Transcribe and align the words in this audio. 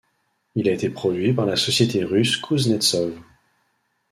Il 0.55 0.67
a 0.67 0.71
été 0.71 0.89
produit 0.89 1.31
par 1.31 1.45
la 1.45 1.55
société 1.55 2.03
russe 2.03 2.35
Kouznetsov. 2.37 3.13